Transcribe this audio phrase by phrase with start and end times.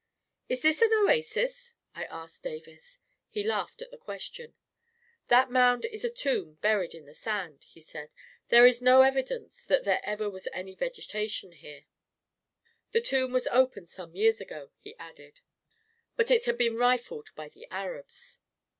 [0.47, 3.01] 44 Is this an oasis?" I asked Davis.
[3.29, 4.55] He laughed at the question.
[5.27, 8.15] 44 That mound is a tomb buried in the sand," he said u
[8.49, 11.85] There is no evidence that there was ever any vegetation here.
[12.93, 15.41] The tomb was opened some years ago," he added,"
[16.17, 18.39] but it had been rifled by the Arabs."